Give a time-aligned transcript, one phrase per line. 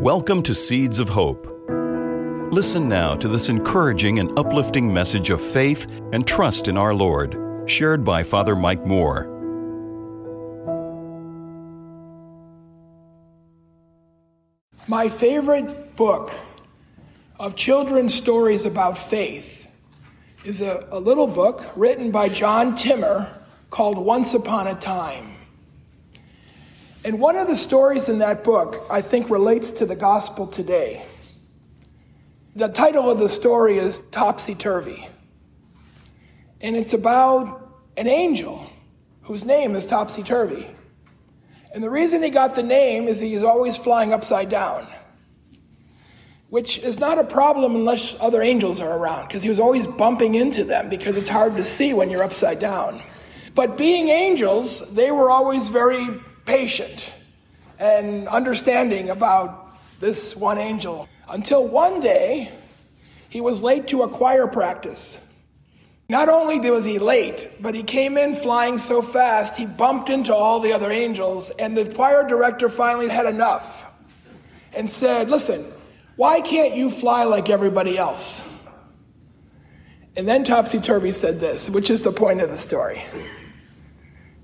[0.00, 1.46] Welcome to Seeds of Hope.
[2.50, 7.36] Listen now to this encouraging and uplifting message of faith and trust in our Lord,
[7.66, 9.26] shared by Father Mike Moore.
[14.88, 16.32] My favorite book
[17.38, 19.66] of children's stories about faith
[20.46, 23.30] is a, a, little book written by John Timmer
[23.68, 25.36] called Once Upon a Time.
[27.02, 31.06] And one of the stories in that book, I think, relates to the gospel today.
[32.54, 35.08] The title of the story is Topsy Turvy.
[36.60, 38.70] And it's about an angel
[39.22, 40.68] whose name is Topsy Turvy.
[41.72, 44.86] And the reason he got the name is he's always flying upside down,
[46.50, 50.34] which is not a problem unless other angels are around, because he was always bumping
[50.34, 53.00] into them because it's hard to see when you're upside down.
[53.54, 57.12] But being angels, they were always very patient
[57.78, 62.50] and understanding about this one angel until one day
[63.28, 65.16] he was late to a choir practice.
[66.08, 70.34] Not only was he late, but he came in flying so fast he bumped into
[70.34, 73.86] all the other angels, and the choir director finally had enough
[74.72, 75.64] and said, Listen,
[76.16, 78.42] why can't you fly like everybody else?
[80.16, 83.04] And then Topsy Turvy said this, which is the point of the story.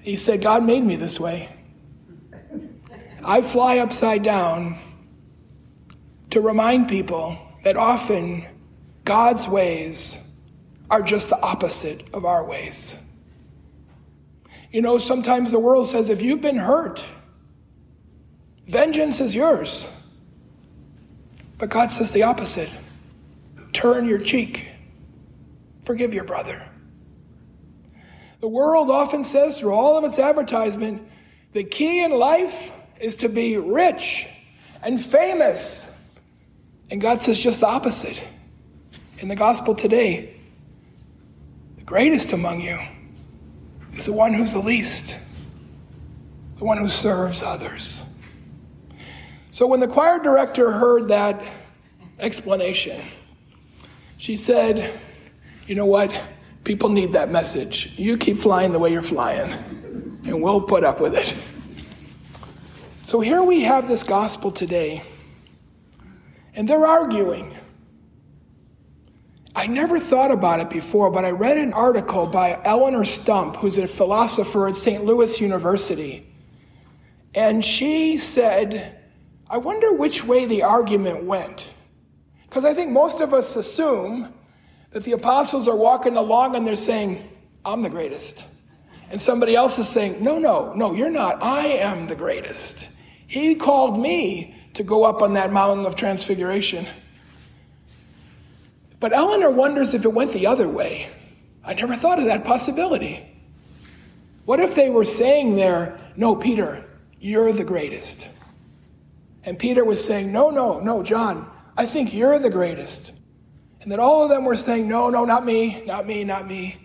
[0.00, 1.63] He said, God made me this way.
[3.26, 4.78] I fly upside down
[6.30, 8.44] to remind people that often
[9.04, 10.18] God's ways
[10.90, 12.98] are just the opposite of our ways.
[14.70, 17.02] You know, sometimes the world says if you've been hurt,
[18.66, 19.86] vengeance is yours.
[21.56, 22.70] But God says the opposite
[23.72, 24.68] turn your cheek,
[25.84, 26.68] forgive your brother.
[28.40, 31.08] The world often says through all of its advertisement
[31.52, 32.72] the key in life
[33.04, 34.26] is to be rich
[34.82, 35.94] and famous.
[36.90, 38.22] And God says just the opposite.
[39.18, 40.40] In the gospel today,
[41.76, 42.78] the greatest among you
[43.92, 45.16] is the one who's the least,
[46.56, 48.02] the one who serves others.
[49.50, 51.46] So when the choir director heard that
[52.18, 53.02] explanation,
[54.16, 54.98] she said,
[55.66, 56.10] You know what?
[56.64, 57.92] People need that message.
[57.98, 59.52] You keep flying the way you're flying,
[60.24, 61.34] and we'll put up with it.
[63.04, 65.02] So here we have this gospel today,
[66.54, 67.54] and they're arguing.
[69.54, 73.76] I never thought about it before, but I read an article by Eleonore Stump, who's
[73.76, 75.04] a philosopher at St.
[75.04, 76.26] Louis University.
[77.34, 78.98] And she said,
[79.50, 81.68] I wonder which way the argument went.
[82.44, 84.32] Because I think most of us assume
[84.92, 87.22] that the apostles are walking along and they're saying,
[87.66, 88.46] I'm the greatest.
[89.10, 91.42] And somebody else is saying, No, no, no, you're not.
[91.42, 92.88] I am the greatest.
[93.26, 96.86] He called me to go up on that mountain of transfiguration.
[99.00, 101.08] But Eleonore wonders if it went the other way.
[101.64, 103.26] I never thought of that possibility.
[104.44, 106.84] What if they were saying there, No, Peter,
[107.18, 108.28] you're the greatest?
[109.44, 113.12] And Peter was saying, No, no, no, John, I think you're the greatest.
[113.80, 116.76] And that all of them were saying, No, no, not me, not me, not me.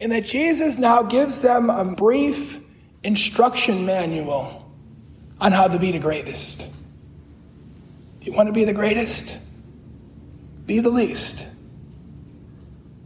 [0.00, 2.60] And that Jesus now gives them a brief
[3.02, 4.65] instruction manual
[5.40, 6.66] on how to be the greatest.
[8.20, 9.38] You want to be the greatest?
[10.64, 11.46] Be the least.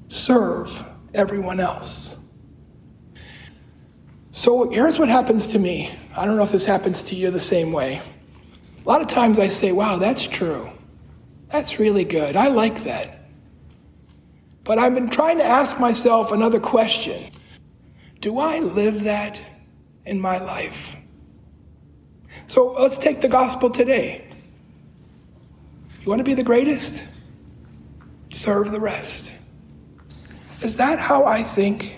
[0.09, 2.17] Serve everyone else.
[4.33, 5.93] So here's what happens to me.
[6.17, 8.01] I don't know if this happens to you the same way.
[8.85, 10.71] A lot of times I say, wow, that's true.
[11.49, 12.37] That's really good.
[12.37, 13.29] I like that.
[14.65, 17.33] But I've been trying to ask myself another question
[18.21, 19.41] Do I live that
[20.07, 20.97] in my life?
[22.47, 24.29] So let's take the gospel today.
[26.01, 27.03] You want to be the greatest?
[28.31, 29.33] Serve the rest.
[30.63, 31.95] Is that how I think?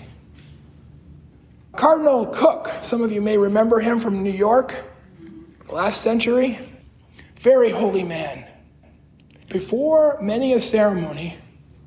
[1.75, 4.75] Cardinal Cooke, some of you may remember him from New York,
[5.69, 6.59] last century.
[7.37, 8.47] Very holy man.
[9.49, 11.37] Before many a ceremony,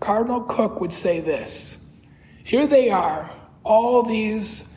[0.01, 1.89] Cardinal Cooke would say this
[2.45, 3.33] Here they are,
[3.65, 4.73] all these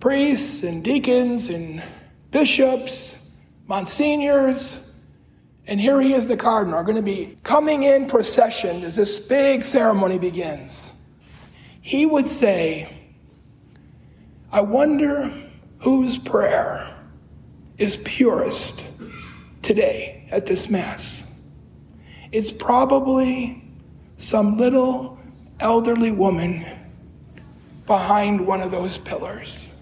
[0.00, 1.82] priests and deacons and
[2.30, 3.18] bishops,
[3.66, 4.90] monsignors,
[5.66, 9.20] and here he is, the cardinal, are going to be coming in procession as this
[9.20, 10.94] big ceremony begins.
[11.80, 12.92] He would say,
[14.50, 15.32] I wonder
[15.78, 16.92] whose prayer
[17.78, 18.84] is purest
[19.62, 21.40] today at this Mass.
[22.32, 23.64] It's probably
[24.16, 25.18] some little
[25.60, 26.66] elderly woman
[27.86, 29.72] behind one of those pillars.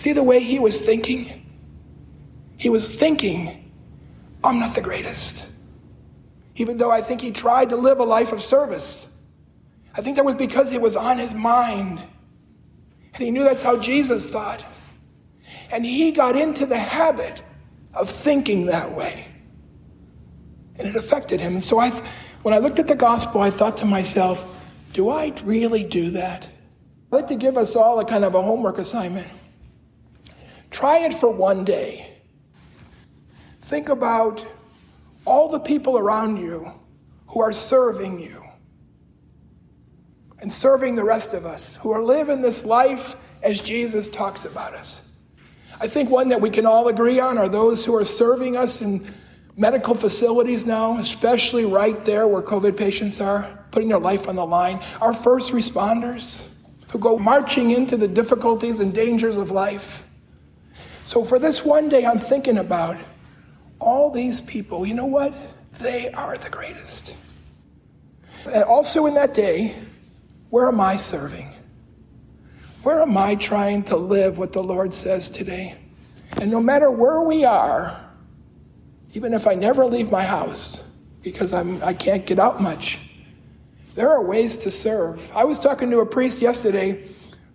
[0.00, 1.46] See the way he was thinking?
[2.56, 3.70] He was thinking
[4.42, 5.44] I'm not the greatest.
[6.54, 9.22] Even though I think he tried to live a life of service.
[9.94, 12.02] I think that was because it was on his mind.
[13.12, 14.64] And he knew that's how Jesus thought.
[15.70, 17.42] And he got into the habit
[17.92, 19.26] of thinking that way.
[20.76, 21.52] And it affected him.
[21.52, 21.90] And so I,
[22.40, 24.62] when I looked at the gospel, I thought to myself,
[24.94, 26.44] do I really do that?
[26.44, 29.28] I'd like to give us all a kind of a homework assignment.
[30.80, 32.22] Try it for one day.
[33.60, 34.46] Think about
[35.26, 36.72] all the people around you
[37.26, 38.42] who are serving you
[40.38, 44.72] and serving the rest of us who are living this life as Jesus talks about
[44.72, 45.02] us.
[45.78, 48.80] I think one that we can all agree on are those who are serving us
[48.80, 49.06] in
[49.58, 54.46] medical facilities now, especially right there where COVID patients are, putting their life on the
[54.46, 54.80] line.
[55.02, 56.42] Our first responders
[56.90, 60.06] who go marching into the difficulties and dangers of life.
[61.10, 62.96] So for this one day, I'm thinking about
[63.80, 64.86] all these people.
[64.86, 65.34] You know what?
[65.80, 67.16] They are the greatest.
[68.44, 69.74] And also in that day,
[70.50, 71.52] where am I serving?
[72.84, 75.78] Where am I trying to live what the Lord says today?
[76.40, 78.08] And no matter where we are,
[79.12, 83.00] even if I never leave my house because I'm, I can't get out much,
[83.96, 85.32] there are ways to serve.
[85.34, 87.08] I was talking to a priest yesterday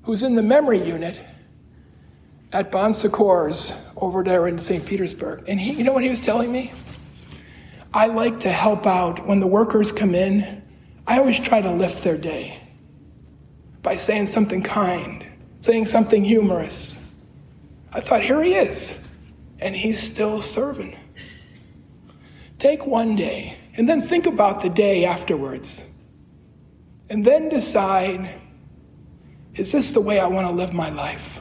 [0.04, 1.22] who's in the memory unit
[2.51, 4.86] at Bon Secours over there in St.
[4.86, 5.44] Petersburg.
[5.47, 6.74] And he, you know what he was telling me?
[7.94, 10.63] I like to help out when the workers come in.
[11.07, 12.62] I always try to lift their day
[13.81, 15.25] by saying something kind,
[15.62, 17.00] saying something humorous.
[17.94, 19.15] I thought, here he is,
[19.59, 20.97] and he's still serving.
[22.57, 25.83] Take one day and then think about the day afterwards.
[27.09, 28.42] And then decide
[29.53, 31.39] is this the way I want to live my life?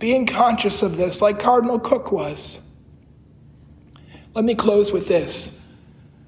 [0.00, 2.66] Being conscious of this, like Cardinal Cooke was.
[4.34, 5.60] Let me close with this.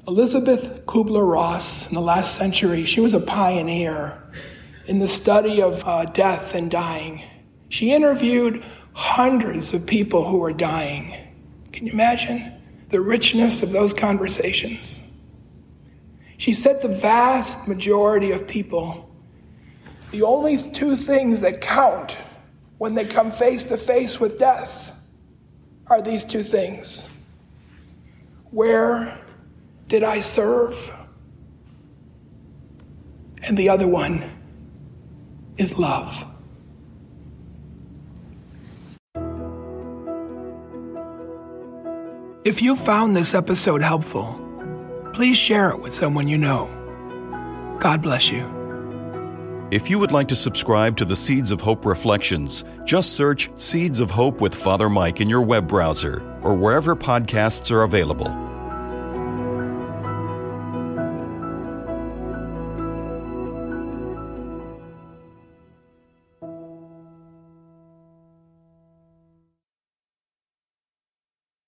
[0.07, 4.23] Elisabeth Kübler-Ross in the last century, she was a pioneer
[4.87, 7.25] in the study of uh, death and dying.
[7.71, 11.17] She interviewed hundreds of people who were dying.
[11.73, 12.53] Can you imagine
[12.91, 15.01] the richness of those conversations?
[16.37, 19.09] She said the vast majority of people,
[20.11, 22.19] the only two things that count
[22.79, 24.93] when they come face to face with death
[25.87, 27.09] are these two things.
[28.51, 29.19] Where
[29.89, 30.91] did I serve?
[33.45, 34.25] And the other one
[35.57, 36.25] is love.
[42.45, 44.39] If you found this episode helpful,
[45.13, 46.67] please share it with someone you know.
[47.79, 48.62] God bless you.
[49.73, 54.01] If you would like to subscribe to the Seeds of Hope Reflections, just search Seeds
[54.01, 58.51] of Hope with Father Mike in your web browser or wherever podcasts are available.